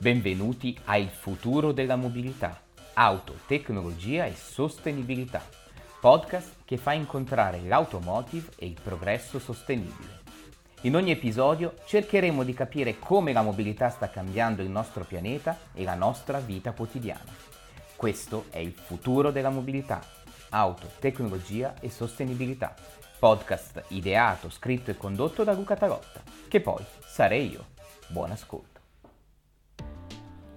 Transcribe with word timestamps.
Benvenuti 0.00 0.78
a 0.84 0.96
Il 0.96 1.08
futuro 1.08 1.72
della 1.72 1.96
mobilità, 1.96 2.62
auto, 2.92 3.34
tecnologia 3.48 4.26
e 4.26 4.34
sostenibilità, 4.36 5.42
podcast 6.00 6.58
che 6.64 6.76
fa 6.76 6.92
incontrare 6.92 7.60
l'automotive 7.62 8.52
e 8.58 8.66
il 8.66 8.78
progresso 8.80 9.40
sostenibile. 9.40 10.20
In 10.82 10.94
ogni 10.94 11.10
episodio 11.10 11.74
cercheremo 11.84 12.44
di 12.44 12.54
capire 12.54 13.00
come 13.00 13.32
la 13.32 13.42
mobilità 13.42 13.88
sta 13.88 14.08
cambiando 14.08 14.62
il 14.62 14.70
nostro 14.70 15.02
pianeta 15.02 15.58
e 15.74 15.82
la 15.82 15.96
nostra 15.96 16.38
vita 16.38 16.70
quotidiana. 16.70 17.34
Questo 17.96 18.44
è 18.50 18.58
il 18.58 18.74
futuro 18.74 19.32
della 19.32 19.50
mobilità, 19.50 20.00
auto, 20.50 20.88
tecnologia 21.00 21.74
e 21.80 21.90
sostenibilità. 21.90 22.72
Podcast 23.18 23.86
ideato, 23.88 24.48
scritto 24.48 24.92
e 24.92 24.96
condotto 24.96 25.42
da 25.42 25.54
Luca 25.54 25.74
Tarotta, 25.74 26.22
che 26.46 26.60
poi 26.60 26.84
sarei 27.04 27.50
io. 27.50 27.66
Buon 28.06 28.30
ascolto. 28.30 28.77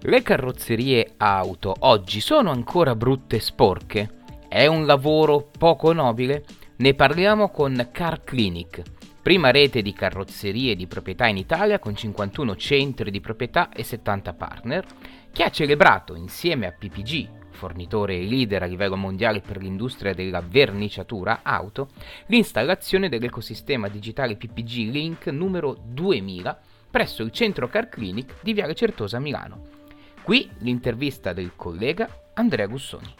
Le 0.04 0.20
carrozzerie 0.22 1.12
auto 1.18 1.76
oggi 1.78 2.20
sono 2.20 2.50
ancora 2.50 2.96
brutte 2.96 3.36
e 3.36 3.40
sporche? 3.40 4.10
È 4.48 4.66
un 4.66 4.84
lavoro 4.84 5.48
poco 5.56 5.92
nobile? 5.92 6.44
Ne 6.78 6.94
parliamo 6.94 7.50
con 7.50 7.90
Car 7.92 8.24
Clinic, 8.24 8.82
prima 9.22 9.52
rete 9.52 9.80
di 9.80 9.92
carrozzerie 9.92 10.74
di 10.74 10.88
proprietà 10.88 11.28
in 11.28 11.36
Italia 11.36 11.78
con 11.78 11.94
51 11.94 12.56
centri 12.56 13.12
di 13.12 13.20
proprietà 13.20 13.68
e 13.70 13.84
70 13.84 14.32
partner, 14.32 14.84
che 15.30 15.44
ha 15.44 15.50
celebrato 15.50 16.16
insieme 16.16 16.66
a 16.66 16.72
PPG, 16.72 17.50
fornitore 17.50 18.18
leader 18.22 18.64
a 18.64 18.66
livello 18.66 18.96
mondiale 18.96 19.40
per 19.40 19.58
l'industria 19.58 20.12
della 20.14 20.42
verniciatura 20.44 21.42
auto, 21.44 21.90
l'installazione 22.26 23.08
dell'ecosistema 23.08 23.86
digitale 23.86 24.34
PPG 24.34 24.90
Link 24.90 25.26
numero 25.28 25.78
2000 25.80 26.60
presso 26.90 27.22
il 27.22 27.30
centro 27.30 27.68
Car 27.68 27.88
Clinic 27.88 28.34
di 28.42 28.52
Viale 28.52 28.74
Certosa 28.74 29.18
a 29.18 29.20
Milano. 29.20 29.80
Qui 30.22 30.48
l'intervista 30.58 31.32
del 31.32 31.52
collega 31.56 32.08
Andrea 32.34 32.66
Gussoni. 32.66 33.12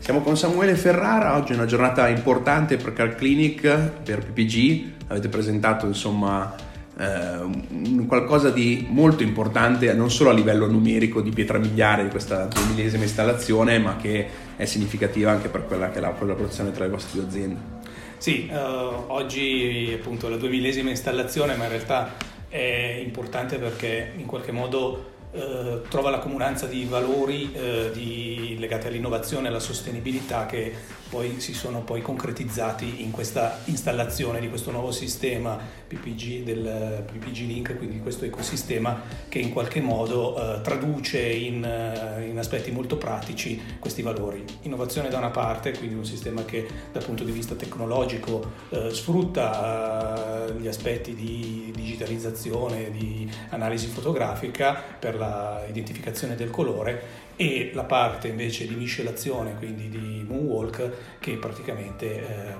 Siamo 0.00 0.20
con 0.20 0.36
Samuele 0.36 0.74
Ferrara, 0.74 1.36
oggi 1.36 1.52
è 1.52 1.54
una 1.54 1.66
giornata 1.66 2.08
importante 2.08 2.76
per 2.76 2.92
Car 2.92 3.14
Clinic, 3.14 3.60
per 4.02 4.24
PPG, 4.24 5.04
avete 5.06 5.28
presentato 5.28 5.86
insomma 5.86 6.52
eh, 6.98 8.04
qualcosa 8.06 8.50
di 8.50 8.86
molto 8.90 9.22
importante 9.22 9.92
non 9.94 10.10
solo 10.10 10.30
a 10.30 10.32
livello 10.32 10.66
numerico 10.66 11.20
di 11.20 11.30
pietra 11.30 11.58
miliare 11.58 12.02
di 12.02 12.10
questa 12.10 12.46
duemilesima 12.46 13.04
installazione 13.04 13.78
ma 13.78 13.94
che 13.96 14.26
è 14.56 14.64
significativa 14.64 15.30
anche 15.30 15.48
per 15.48 15.66
quella 15.66 15.90
che 15.90 15.98
è 15.98 16.00
la 16.00 16.10
collaborazione 16.10 16.72
tra 16.72 16.84
le 16.84 16.90
vostre 16.90 17.20
due 17.20 17.28
aziende. 17.28 17.78
Sì, 18.18 18.50
uh, 18.50 19.04
oggi 19.12 19.96
appunto 19.98 20.28
la 20.28 20.36
duemilesima 20.36 20.90
installazione 20.90 21.54
ma 21.54 21.64
in 21.64 21.70
realtà 21.70 22.12
è 22.50 23.00
importante 23.02 23.58
perché 23.58 24.12
in 24.16 24.26
qualche 24.26 24.50
modo 24.50 25.18
eh, 25.32 25.82
trova 25.88 26.10
la 26.10 26.18
comunanza 26.18 26.66
di 26.66 26.84
valori 26.84 27.52
eh, 27.54 27.90
di, 27.92 28.56
legati 28.58 28.88
all'innovazione 28.88 29.46
e 29.46 29.50
alla 29.50 29.60
sostenibilità 29.60 30.46
che 30.46 30.74
poi 31.10 31.40
si 31.40 31.52
sono 31.52 31.82
poi 31.82 32.00
concretizzati 32.02 33.02
in 33.02 33.10
questa 33.10 33.58
installazione 33.64 34.38
di 34.38 34.48
questo 34.48 34.70
nuovo 34.70 34.92
sistema 34.92 35.58
PPG 35.88 36.44
del 36.44 37.04
PPG 37.04 37.46
Link, 37.46 37.76
quindi 37.76 37.96
di 37.96 38.00
questo 38.00 38.24
ecosistema 38.24 39.02
che 39.28 39.40
in 39.40 39.52
qualche 39.52 39.80
modo 39.80 40.36
eh, 40.36 40.60
traduce 40.60 41.20
in, 41.20 41.64
eh, 41.64 42.28
in, 42.28 42.38
aspetti 42.38 42.70
molto 42.70 42.96
pratici 42.96 43.60
questi 43.80 44.02
valori. 44.02 44.44
Innovazione 44.62 45.08
da 45.08 45.18
una 45.18 45.30
parte, 45.30 45.72
quindi 45.76 45.96
un 45.96 46.04
sistema 46.04 46.44
che 46.44 46.66
dal 46.92 47.04
punto 47.04 47.24
di 47.24 47.32
vista 47.32 47.56
tecnologico 47.56 48.52
eh, 48.68 48.90
sfrutta 48.92 50.46
eh, 50.46 50.52
gli 50.60 50.68
aspetti 50.68 51.14
di 51.14 51.72
digitalizzazione, 51.74 52.92
di 52.92 53.28
analisi 53.48 53.88
fotografica 53.88 54.80
per 54.98 55.16
la 55.16 55.64
identificazione 55.68 56.36
del 56.36 56.50
colore 56.50 57.28
e 57.40 57.70
la 57.72 57.84
parte 57.84 58.28
invece 58.28 58.66
di 58.66 58.74
miscelazione, 58.74 59.54
quindi 59.56 59.88
di 59.88 60.22
moonwalk, 60.28 60.90
che 61.18 61.36
praticamente 61.36 62.06
eh, 62.06 62.54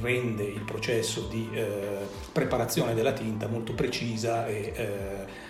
rende 0.00 0.44
il 0.44 0.62
processo 0.64 1.26
di 1.28 1.50
eh, 1.52 2.06
preparazione 2.30 2.94
della 2.94 3.10
tinta 3.10 3.48
molto 3.48 3.72
precisa 3.72 4.46
e, 4.46 4.72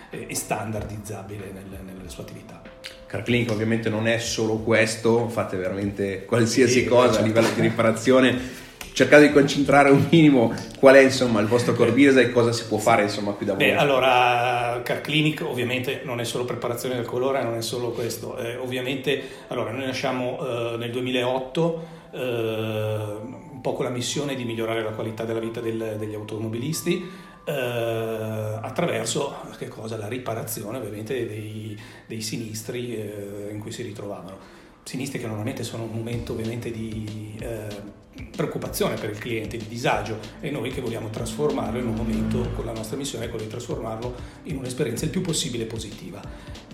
eh, 0.09 0.25
e 0.27 0.33
standardizzabile 0.33 1.51
nel, 1.51 1.81
nella 1.85 2.09
sua 2.09 2.23
attività. 2.23 2.63
CarClinic 3.05 3.51
ovviamente 3.51 3.89
non 3.89 4.07
è 4.07 4.17
solo 4.17 4.55
questo, 4.55 5.29
fate 5.29 5.55
veramente 5.55 6.25
qualsiasi 6.25 6.79
sì, 6.79 6.85
cosa 6.85 7.09
a 7.09 7.11
certo. 7.11 7.27
livello 7.27 7.49
di 7.53 7.61
riparazione 7.61 8.39
cercate 8.93 9.27
di 9.27 9.33
concentrare 9.33 9.89
un 9.89 10.05
minimo 10.09 10.53
qual 10.79 10.95
è 10.95 10.99
insomma 10.99 11.41
il 11.41 11.47
vostro 11.47 11.73
core 11.73 11.91
business 11.91 12.27
e 12.27 12.31
cosa 12.31 12.51
si 12.51 12.65
può 12.65 12.77
fare 12.77 13.03
insomma 13.03 13.31
qui 13.31 13.45
da 13.45 13.55
voi. 13.55 13.65
Beh, 13.65 13.75
allora 13.75 14.81
Car 14.83 15.01
Clinic 15.01 15.41
ovviamente 15.41 16.01
non 16.03 16.19
è 16.19 16.23
solo 16.23 16.45
preparazione 16.45 16.95
del 16.95 17.05
colore, 17.05 17.43
non 17.43 17.55
è 17.55 17.61
solo 17.61 17.89
questo, 17.89 18.37
eh, 18.37 18.55
ovviamente 18.55 19.21
allora 19.47 19.71
noi 19.71 19.85
nasciamo 19.85 20.73
eh, 20.73 20.77
nel 20.77 20.91
2008 20.91 21.87
eh, 22.11 22.19
un 22.19 23.59
po' 23.61 23.73
con 23.73 23.85
la 23.85 23.91
missione 23.91 24.35
di 24.35 24.43
migliorare 24.45 24.83
la 24.83 24.91
qualità 24.91 25.23
della 25.23 25.39
vita 25.39 25.59
del, 25.59 25.95
degli 25.97 26.13
automobilisti 26.13 27.09
eh, 27.45 27.51
attraverso 28.61 29.35
la 29.97 30.07
riparazione 30.07 30.77
ovviamente 30.77 31.27
dei, 31.27 31.77
dei 32.05 32.21
sinistri 32.21 32.95
eh, 32.95 33.49
in 33.51 33.59
cui 33.59 33.71
si 33.71 33.81
ritrovavano 33.81 34.61
sinistri 34.83 35.19
che 35.19 35.25
normalmente 35.25 35.63
sono 35.63 35.83
un 35.83 35.91
momento 35.91 36.33
ovviamente 36.33 36.71
di 36.71 37.35
eh, 37.39 38.01
preoccupazione 38.35 38.95
per 38.95 39.09
il 39.09 39.17
cliente, 39.17 39.57
di 39.57 39.67
disagio 39.67 40.17
e 40.39 40.49
noi 40.49 40.71
che 40.71 40.81
vogliamo 40.81 41.09
trasformarlo 41.09 41.79
in 41.79 41.87
un 41.87 41.95
momento 41.95 42.49
con 42.55 42.65
la 42.65 42.71
nostra 42.71 42.97
missione 42.97 43.25
è 43.25 43.29
quella 43.29 43.43
di 43.43 43.49
trasformarlo 43.49 44.15
in 44.43 44.57
un'esperienza 44.57 45.05
il 45.05 45.11
più 45.11 45.21
possibile 45.21 45.65
positiva. 45.65 46.21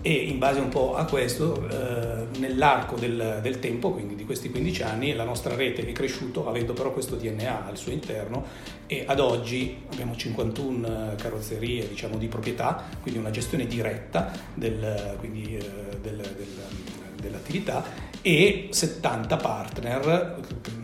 E 0.02 0.12
in 0.12 0.38
base 0.38 0.60
un 0.60 0.70
po' 0.70 0.96
a 0.96 1.04
questo 1.04 1.68
eh, 1.68 2.38
nell'arco 2.38 2.96
del, 2.96 3.40
del, 3.42 3.58
tempo, 3.58 3.90
quindi 3.90 4.14
di 4.14 4.24
questi 4.24 4.50
15 4.50 4.82
anni, 4.82 5.14
la 5.14 5.24
nostra 5.24 5.54
rete 5.54 5.86
è 5.86 5.92
cresciuta 5.92 6.40
avendo 6.40 6.72
però 6.72 6.90
questo 6.92 7.16
DNA 7.16 7.66
al 7.66 7.76
suo 7.76 7.92
interno 7.92 8.46
e 8.86 9.04
ad 9.06 9.20
oggi 9.20 9.82
abbiamo 9.92 10.16
51 10.16 11.14
carrozzerie 11.16 11.86
diciamo, 11.86 12.16
di 12.16 12.28
proprietà, 12.28 12.82
quindi 13.02 13.20
una 13.20 13.30
gestione 13.30 13.66
diretta 13.66 14.32
del, 14.54 15.16
quindi, 15.18 15.56
eh, 15.56 15.98
del, 16.00 16.16
del 16.16 17.09
dell'attività 17.20 18.08
e 18.22 18.68
70 18.70 19.36
partner 19.36 20.38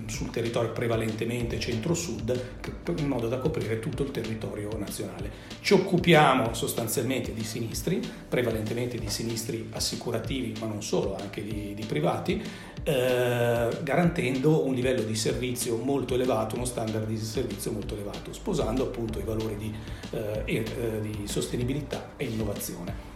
sul 0.06 0.30
territorio 0.30 0.70
prevalentemente 0.72 1.58
centro-sud 1.58 2.42
in 2.96 3.06
modo 3.06 3.28
da 3.28 3.38
coprire 3.38 3.78
tutto 3.80 4.04
il 4.04 4.10
territorio 4.10 4.70
nazionale. 4.78 5.30
Ci 5.60 5.74
occupiamo 5.74 6.54
sostanzialmente 6.54 7.34
di 7.34 7.44
sinistri, 7.44 8.00
prevalentemente 8.28 8.98
di 8.98 9.08
sinistri 9.08 9.68
assicurativi 9.72 10.54
ma 10.60 10.66
non 10.66 10.82
solo, 10.82 11.16
anche 11.16 11.42
di, 11.42 11.74
di 11.74 11.84
privati, 11.84 12.42
eh, 12.84 13.68
garantendo 13.82 14.64
un 14.64 14.74
livello 14.74 15.02
di 15.02 15.16
servizio 15.16 15.76
molto 15.76 16.14
elevato, 16.14 16.54
uno 16.54 16.64
standard 16.64 17.06
di 17.06 17.16
servizio 17.18 17.72
molto 17.72 17.94
elevato, 17.94 18.32
sposando 18.32 18.84
appunto 18.84 19.18
i 19.18 19.24
valori 19.24 19.56
di, 19.56 19.74
eh, 20.12 20.42
eh, 20.44 21.00
di 21.00 21.26
sostenibilità 21.26 22.12
e 22.16 22.24
innovazione. 22.24 23.15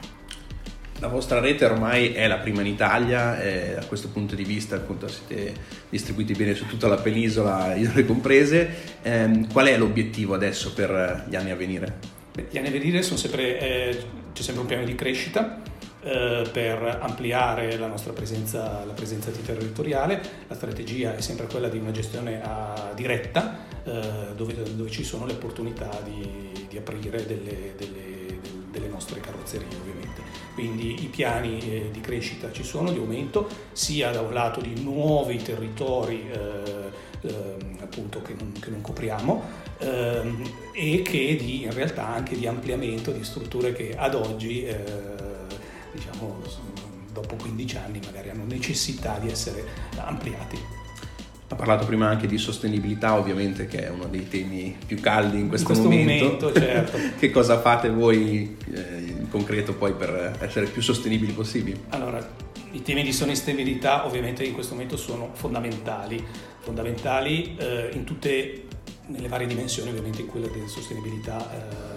La 1.00 1.08
vostra 1.08 1.40
rete 1.40 1.64
ormai 1.64 2.12
è 2.12 2.26
la 2.26 2.36
prima 2.36 2.60
in 2.60 2.66
Italia, 2.66 3.40
e 3.40 3.72
da 3.74 3.86
questo 3.86 4.10
punto 4.10 4.34
di 4.34 4.44
vista 4.44 4.76
appunto 4.76 5.08
siete 5.08 5.54
distribuiti 5.88 6.34
bene 6.34 6.54
su 6.54 6.66
tutta 6.66 6.88
la 6.88 6.98
penisola, 6.98 7.74
isole 7.74 8.04
comprese. 8.04 8.98
Eh, 9.00 9.46
qual 9.50 9.66
è 9.68 9.78
l'obiettivo 9.78 10.34
adesso 10.34 10.74
per 10.74 11.24
gli 11.26 11.36
anni 11.36 11.52
a 11.52 11.56
venire? 11.56 11.96
Gli 12.50 12.58
anni 12.58 12.68
a 12.68 12.70
venire 12.70 13.00
sempre, 13.02 13.58
eh, 13.58 14.04
c'è 14.34 14.42
sempre 14.42 14.60
un 14.60 14.68
piano 14.68 14.84
di 14.84 14.94
crescita 14.94 15.62
eh, 16.02 16.48
per 16.52 16.98
ampliare 17.00 17.78
la 17.78 17.86
nostra 17.86 18.12
presenza, 18.12 18.84
la 18.84 18.92
presenza 18.92 19.30
territoriale. 19.30 20.20
La 20.48 20.54
strategia 20.54 21.16
è 21.16 21.22
sempre 21.22 21.46
quella 21.46 21.70
di 21.70 21.78
una 21.78 21.92
gestione 21.92 22.42
a, 22.42 22.92
diretta 22.94 23.66
eh, 23.84 24.34
dove, 24.36 24.54
dove, 24.74 24.90
ci 24.90 25.02
sono 25.02 25.24
le 25.24 25.32
opportunità 25.32 25.88
di, 26.04 26.66
di 26.68 26.76
aprire 26.76 27.24
delle, 27.24 27.74
delle, 27.76 28.09
delle 28.80 28.92
nostre 28.92 29.20
carrozzerie 29.20 29.68
ovviamente 29.76 30.40
quindi 30.54 31.04
i 31.04 31.06
piani 31.06 31.58
eh, 31.60 31.90
di 31.90 32.00
crescita 32.00 32.52
ci 32.52 32.64
sono, 32.64 32.90
di 32.90 32.98
aumento, 32.98 33.48
sia 33.72 34.10
da 34.10 34.20
un 34.20 34.32
lato 34.32 34.60
di 34.60 34.82
nuovi 34.82 35.38
territori 35.38 36.28
eh, 36.30 36.90
eh, 37.22 37.56
appunto 37.80 38.20
che 38.20 38.34
non, 38.38 38.52
che 38.60 38.70
non 38.70 38.80
copriamo 38.80 39.42
ehm, 39.78 40.52
e 40.74 41.02
che 41.02 41.36
di, 41.36 41.62
in 41.62 41.72
realtà 41.72 42.06
anche 42.06 42.36
di 42.36 42.46
ampliamento 42.46 43.10
di 43.10 43.24
strutture 43.24 43.72
che 43.72 43.94
ad 43.96 44.14
oggi 44.14 44.64
eh, 44.64 44.76
diciamo 45.92 46.42
dopo 47.12 47.36
15 47.36 47.76
anni 47.76 48.00
magari 48.04 48.30
hanno 48.30 48.44
necessità 48.44 49.18
di 49.18 49.30
essere 49.30 49.64
ampliati. 49.96 50.79
Ha 51.52 51.56
parlato 51.56 51.84
prima 51.84 52.08
anche 52.08 52.28
di 52.28 52.38
sostenibilità, 52.38 53.18
ovviamente, 53.18 53.66
che 53.66 53.84
è 53.84 53.90
uno 53.90 54.06
dei 54.06 54.28
temi 54.28 54.76
più 54.86 55.00
caldi 55.00 55.40
in 55.40 55.48
questo, 55.48 55.72
in 55.72 55.80
questo 55.80 55.92
momento. 55.92 56.24
momento 56.24 56.52
certo. 56.52 56.98
che 57.18 57.30
cosa 57.30 57.60
fate 57.60 57.90
voi 57.90 58.56
eh, 58.72 58.98
in 59.18 59.28
concreto 59.28 59.74
poi 59.74 59.92
per 59.94 60.38
essere 60.40 60.66
più 60.66 60.80
sostenibili 60.80 61.32
possibili? 61.32 61.80
Allora, 61.88 62.24
i 62.70 62.82
temi 62.82 63.02
di 63.02 63.12
sostenibilità 63.12 64.06
ovviamente 64.06 64.44
in 64.44 64.54
questo 64.54 64.74
momento 64.74 64.96
sono 64.96 65.30
fondamentali, 65.32 66.24
fondamentali 66.60 67.56
eh, 67.58 67.90
in 67.94 68.04
tutte, 68.04 68.66
nelle 69.06 69.26
varie 69.26 69.48
dimensioni, 69.48 69.88
ovviamente 69.88 70.20
in 70.20 70.28
quella 70.28 70.46
della 70.46 70.68
sostenibilità, 70.68 71.50
eh, 71.52 71.90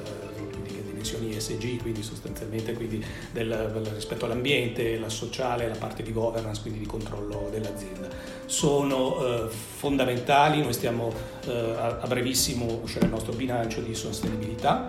dimensioni 1.04 1.36
ESG, 1.36 1.82
quindi 1.82 2.02
sostanzialmente 2.02 2.74
quindi 2.74 3.04
del, 3.32 3.54
rispetto 3.94 4.26
all'ambiente, 4.26 4.98
la 4.98 5.10
sociale, 5.10 5.68
la 5.68 5.76
parte 5.76 6.02
di 6.02 6.14
governance, 6.14 6.62
quindi 6.62 6.80
di 6.80 6.86
controllo 6.86 7.50
dell'azienda. 7.52 8.08
Sono 8.46 9.46
eh, 9.46 9.50
fondamentali, 9.50 10.62
noi 10.62 10.74
stiamo 10.74 11.12
eh, 11.46 11.76
a, 11.78 12.06
brevissimo 12.08 12.80
uscire 12.82 13.06
il 13.06 13.12
nostro 13.12 13.34
bilancio 13.34 13.82
di 13.82 13.96
sostenibilità, 13.96 14.88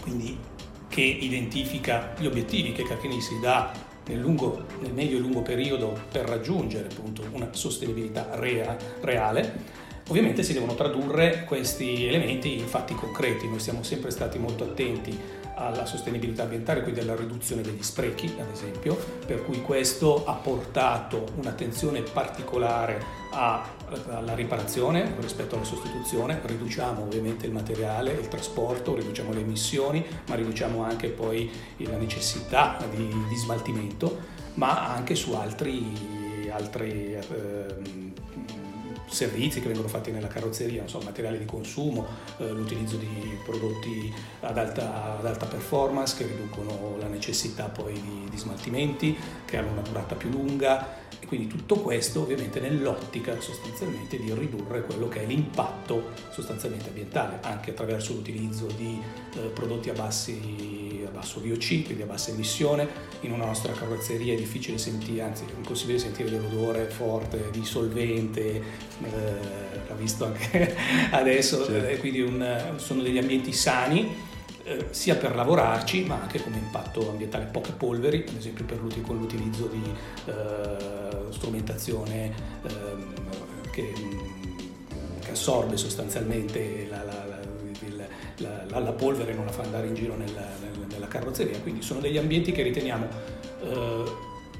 quindi 0.00 0.38
che 0.88 1.02
identifica 1.02 2.14
gli 2.18 2.26
obiettivi 2.26 2.72
che 2.72 2.84
Carchini 2.84 3.20
si 3.20 3.40
dà 3.40 3.72
nel, 4.06 4.20
lungo, 4.20 4.64
nel, 4.80 4.92
medio 4.92 5.16
e 5.16 5.20
lungo 5.20 5.42
periodo 5.42 5.98
per 6.10 6.26
raggiungere 6.26 6.88
appunto 6.90 7.22
una 7.32 7.48
sostenibilità 7.50 8.28
rea, 8.32 8.76
reale. 9.00 9.82
Ovviamente 10.08 10.42
si 10.42 10.52
devono 10.52 10.74
tradurre 10.74 11.44
questi 11.46 12.06
elementi 12.06 12.58
in 12.58 12.66
fatti 12.66 12.94
concreti, 12.94 13.48
noi 13.48 13.58
siamo 13.58 13.82
sempre 13.82 14.10
stati 14.10 14.38
molto 14.38 14.64
attenti 14.64 15.18
alla 15.54 15.86
sostenibilità 15.86 16.42
ambientale, 16.42 16.82
quindi 16.82 17.00
alla 17.00 17.14
riduzione 17.14 17.62
degli 17.62 17.82
sprechi, 17.82 18.34
ad 18.38 18.50
esempio, 18.52 18.96
per 19.26 19.44
cui 19.44 19.62
questo 19.62 20.24
ha 20.26 20.34
portato 20.34 21.26
un'attenzione 21.36 22.02
particolare 22.02 23.22
alla 23.30 24.34
riparazione 24.34 25.14
rispetto 25.20 25.56
alla 25.56 25.64
sostituzione, 25.64 26.40
riduciamo 26.44 27.02
ovviamente 27.02 27.46
il 27.46 27.52
materiale, 27.52 28.12
il 28.12 28.28
trasporto, 28.28 28.94
riduciamo 28.94 29.32
le 29.32 29.40
emissioni, 29.40 30.04
ma 30.28 30.34
riduciamo 30.34 30.82
anche 30.82 31.08
poi 31.08 31.50
la 31.78 31.96
necessità 31.96 32.78
di, 32.90 33.08
di 33.28 33.36
smaltimento, 33.36 34.32
ma 34.54 34.94
anche 34.94 35.14
su 35.14 35.32
altri, 35.32 36.48
altri 36.52 37.14
eh, 37.14 38.12
servizi 39.14 39.60
che 39.60 39.68
vengono 39.68 39.88
fatti 39.88 40.10
nella 40.10 40.26
carrozzeria, 40.26 40.86
so, 40.86 41.00
materiali 41.00 41.38
di 41.38 41.44
consumo, 41.44 42.06
eh, 42.38 42.50
l'utilizzo 42.50 42.96
di 42.96 43.38
prodotti 43.44 44.12
ad 44.40 44.58
alta, 44.58 45.18
ad 45.18 45.24
alta, 45.24 45.46
performance 45.46 46.16
che 46.16 46.26
riducono 46.26 46.96
la 46.98 47.06
necessità 47.06 47.66
poi 47.66 47.92
di, 47.92 48.28
di 48.28 48.36
smaltimenti, 48.36 49.16
che 49.44 49.56
hanno 49.56 49.70
una 49.72 49.82
durata 49.82 50.14
più 50.16 50.30
lunga. 50.30 51.02
E 51.20 51.26
quindi 51.26 51.46
tutto 51.46 51.76
questo 51.76 52.20
ovviamente 52.20 52.60
nell'ottica 52.60 53.40
sostanzialmente 53.40 54.18
di 54.18 54.34
ridurre 54.34 54.82
quello 54.82 55.08
che 55.08 55.22
è 55.22 55.26
l'impatto 55.26 56.10
sostanzialmente 56.30 56.88
ambientale, 56.88 57.38
anche 57.42 57.70
attraverso 57.70 58.12
l'utilizzo 58.12 58.66
di 58.66 59.00
eh, 59.36 59.38
prodotti 59.48 59.88
a, 59.88 59.94
bassi, 59.94 60.93
basso 61.14 61.40
VOC, 61.40 61.84
quindi 61.84 62.02
a 62.02 62.06
bassa 62.06 62.30
emissione. 62.30 62.86
In 63.20 63.32
una 63.32 63.46
nostra 63.46 63.72
carrozzeria 63.72 64.34
è 64.34 64.36
difficile 64.36 64.76
sentire, 64.76 65.22
anzi 65.22 65.44
è 65.44 65.56
impossibile 65.56 65.98
sentire 65.98 66.28
dell'odore 66.28 66.84
forte 66.90 67.50
di 67.50 67.64
solvente, 67.64 68.42
eh, 68.52 68.62
l'ha 69.88 69.94
visto 69.94 70.26
anche 70.26 70.76
adesso, 71.12 71.64
certo. 71.64 72.00
quindi 72.00 72.20
un, 72.20 72.74
sono 72.76 73.02
degli 73.02 73.18
ambienti 73.18 73.52
sani 73.52 74.32
eh, 74.66 74.86
sia 74.90 75.14
per 75.16 75.34
lavorarci 75.34 76.04
ma 76.04 76.22
anche 76.22 76.42
come 76.42 76.56
impatto 76.56 77.10
ambientale, 77.10 77.44
poche 77.44 77.72
polveri, 77.72 78.24
ad 78.26 78.36
esempio 78.36 78.64
per 78.64 78.80
con 79.02 79.18
l'utilizzo 79.18 79.66
di 79.66 79.82
eh, 80.24 81.32
strumentazione 81.32 82.32
ehm, 82.66 83.14
che, 83.70 83.92
che, 85.20 85.30
assorbe 85.30 85.76
sostanzialmente 85.76 86.86
la, 86.88 87.02
la, 87.02 87.23
la, 88.38 88.78
la, 88.78 88.92
polvere 88.92 89.32
non 89.32 89.44
la 89.44 89.52
fa 89.52 89.62
andare 89.62 89.86
in 89.86 89.94
giro 89.94 90.16
nella, 90.16 90.46
nella, 90.90 91.08
carrozzeria, 91.08 91.58
quindi 91.60 91.82
sono 91.82 92.00
degli 92.00 92.18
ambienti 92.18 92.52
che 92.52 92.62
riteniamo 92.62 93.08
eh, 93.62 94.04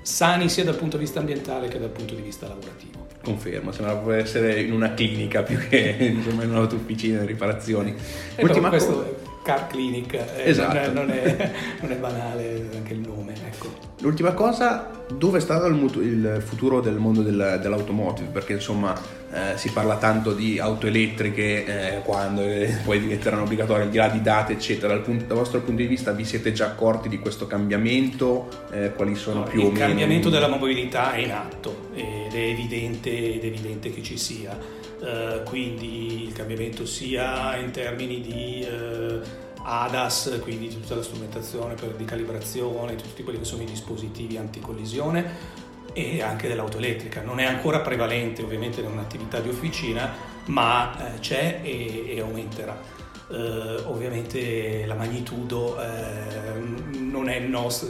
sani 0.02 0.48
sia 0.48 0.64
dal 0.64 0.76
punto 0.76 0.96
di 0.96 1.04
vista 1.04 1.20
ambientale 1.20 1.68
che 1.68 1.78
dal 1.78 1.90
punto 1.90 2.14
di 2.14 2.22
vista 2.22 2.46
lavorativo. 2.46 3.06
Confermo, 3.22 3.72
sembra 3.72 3.94
proprio 3.94 4.16
essere 4.16 4.60
in 4.60 4.72
una 4.72 4.92
clinica 4.94 5.42
più 5.42 5.58
che 5.58 5.96
insomma, 6.14 6.44
in 6.44 6.50
un'autofficina 6.50 7.20
di 7.20 7.26
riparazioni. 7.26 7.94
Eh 8.36 8.42
Ultima 8.42 8.68
questo 8.68 8.92
cosa 8.92 9.23
car 9.44 9.66
clinic, 9.66 10.14
eh, 10.14 10.48
esatto. 10.48 10.72
non, 10.90 11.10
è, 11.10 11.52
non, 11.80 11.92
è, 11.92 11.96
banale 11.96 12.70
anche 12.74 12.94
il 12.94 13.00
nome. 13.00 13.34
Ecco. 13.44 13.72
L'ultima 14.00 14.32
cosa, 14.32 14.90
dove 15.12 15.36
è 15.36 15.40
stato 15.40 15.66
il, 15.66 15.74
mutu- 15.74 16.02
il 16.02 16.42
futuro 16.44 16.80
del 16.80 16.94
mondo 16.94 17.20
del, 17.20 17.58
dell'automotive? 17.60 18.30
Perché 18.30 18.54
insomma 18.54 18.98
eh, 19.30 19.56
si 19.56 19.70
parla 19.70 19.96
tanto 19.96 20.32
di 20.32 20.58
auto 20.58 20.86
elettriche 20.86 21.66
eh, 21.96 22.00
quando 22.02 22.40
eh, 22.40 22.74
poi 22.84 23.00
diventeranno 23.00 23.42
obbligatorie, 23.42 23.84
al 23.84 23.90
di 23.90 23.98
là 23.98 24.08
di 24.08 24.22
date 24.22 24.54
eccetera. 24.54 24.94
Dal, 24.94 25.02
punto, 25.02 25.26
dal, 25.26 25.36
vostro 25.36 25.60
punto 25.60 25.82
di 25.82 25.88
vista 25.88 26.12
vi 26.12 26.24
siete 26.24 26.52
già 26.52 26.66
accorti 26.66 27.10
di 27.10 27.18
questo 27.18 27.46
cambiamento? 27.46 28.48
Eh, 28.72 28.92
quali 28.94 29.14
sono 29.14 29.40
no, 29.40 29.44
più 29.44 29.60
o 29.60 29.64
meno? 29.64 29.74
Il 29.74 29.78
cambiamento 29.78 30.30
della 30.30 30.48
mobilità 30.48 31.12
è 31.12 31.18
in 31.18 31.32
atto 31.32 31.90
ed 31.94 32.32
è 32.32 32.38
evidente, 32.38 33.10
ed 33.34 33.42
è 33.42 33.46
evidente 33.46 33.92
che 33.92 34.02
ci 34.02 34.16
sia 34.16 34.82
eh, 35.04 35.42
quindi 35.44 36.22
il 36.22 36.32
cambiamento 36.32 36.86
sia 36.86 37.56
in 37.56 37.70
termini 37.70 38.22
di 38.22 38.60
eh, 38.62 39.20
ADAS, 39.62 40.38
quindi 40.42 40.68
tutta 40.68 40.94
la 40.94 41.02
strumentazione 41.02 41.74
per, 41.74 41.90
di 41.90 42.04
calibrazione, 42.04 42.96
tutti 42.96 43.22
quelli 43.22 43.38
che 43.38 43.44
sono 43.44 43.62
i 43.62 43.66
dispositivi 43.66 44.38
anticollisione 44.38 45.52
e 45.92 46.22
anche 46.22 46.48
dell'auto 46.48 46.78
elettrica. 46.78 47.22
Non 47.22 47.38
è 47.38 47.44
ancora 47.44 47.80
prevalente 47.80 48.42
ovviamente 48.42 48.80
in 48.80 48.86
un'attività 48.86 49.40
di 49.40 49.48
officina, 49.50 50.10
ma 50.46 51.14
eh, 51.14 51.18
c'è 51.20 51.60
e, 51.62 52.14
e 52.14 52.20
aumenterà. 52.20 52.92
Uh, 53.26 53.80
ovviamente 53.86 54.84
la 54.84 54.94
magnitudo 54.94 55.78
uh, 55.78 56.98
non, 56.98 57.30
è 57.30 57.38
nostro, 57.40 57.88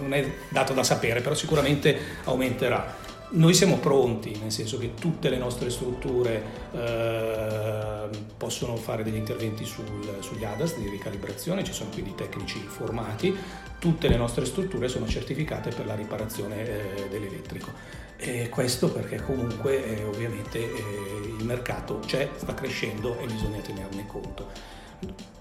non 0.00 0.12
è 0.12 0.28
dato 0.48 0.72
da 0.72 0.82
sapere, 0.82 1.20
però 1.20 1.36
sicuramente 1.36 1.96
aumenterà. 2.24 2.96
Noi 3.32 3.54
siamo 3.54 3.76
pronti, 3.78 4.36
nel 4.40 4.50
senso 4.50 4.76
che 4.76 4.94
tutte 4.94 5.28
le 5.28 5.36
nostre 5.36 5.70
strutture 5.70 6.42
eh, 6.72 8.08
possono 8.36 8.74
fare 8.74 9.04
degli 9.04 9.14
interventi 9.14 9.64
sul, 9.64 10.16
sugli 10.18 10.44
ADAS 10.44 10.78
di 10.78 10.88
ricalibrazione, 10.88 11.62
ci 11.62 11.72
sono 11.72 11.90
quindi 11.90 12.16
tecnici 12.16 12.58
formati, 12.58 13.32
tutte 13.78 14.08
le 14.08 14.16
nostre 14.16 14.44
strutture 14.46 14.88
sono 14.88 15.06
certificate 15.06 15.70
per 15.70 15.86
la 15.86 15.94
riparazione 15.94 16.96
eh, 16.96 17.08
dell'elettrico. 17.08 17.70
E 18.16 18.48
questo 18.48 18.90
perché 18.90 19.22
comunque 19.22 19.98
eh, 19.98 20.04
ovviamente 20.04 20.58
eh, 20.58 21.34
il 21.38 21.44
mercato 21.44 22.00
c'è, 22.00 22.30
sta 22.34 22.52
crescendo 22.52 23.16
e 23.20 23.26
bisogna 23.26 23.60
tenerne 23.60 24.06
conto. 24.08 24.48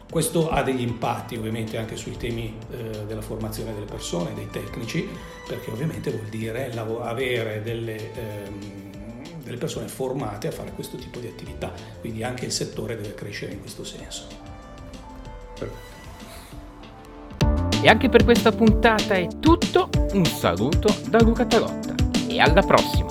Questo 0.09 0.49
ha 0.49 0.63
degli 0.63 0.81
impatti 0.81 1.35
ovviamente 1.35 1.77
anche 1.77 1.95
sui 1.95 2.17
temi 2.17 2.57
eh, 2.71 3.05
della 3.05 3.21
formazione 3.21 3.73
delle 3.73 3.85
persone, 3.85 4.33
dei 4.33 4.49
tecnici, 4.49 5.07
perché 5.47 5.69
ovviamente 5.69 6.09
vuol 6.09 6.25
dire 6.25 6.71
avere 7.01 7.61
delle, 7.61 8.13
ehm, 8.13 8.79
delle 9.43 9.57
persone 9.57 9.87
formate 9.87 10.47
a 10.47 10.51
fare 10.51 10.71
questo 10.71 10.97
tipo 10.97 11.19
di 11.19 11.27
attività, 11.27 11.71
quindi 11.99 12.23
anche 12.23 12.45
il 12.45 12.51
settore 12.51 12.95
deve 12.95 13.13
crescere 13.13 13.53
in 13.53 13.59
questo 13.59 13.83
senso. 13.83 14.27
E 17.81 17.87
anche 17.87 18.09
per 18.09 18.23
questa 18.23 18.51
puntata 18.51 19.13
è 19.13 19.27
tutto, 19.39 19.89
un 20.13 20.25
saluto 20.25 20.93
da 21.07 21.21
Luca 21.21 21.45
Tarotta 21.45 21.93
e 22.27 22.39
alla 22.39 22.61
prossima! 22.61 23.08